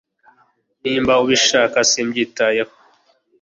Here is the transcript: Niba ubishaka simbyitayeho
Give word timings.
Niba 0.83 1.11
ubishaka 1.23 1.77
simbyitayeho 1.89 2.73